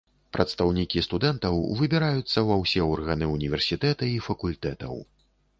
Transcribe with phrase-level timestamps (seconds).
[0.35, 5.01] Прадстаўнікі студэнтаў выбіраюцца ва ўсе органы універсітэта і факультэтаў.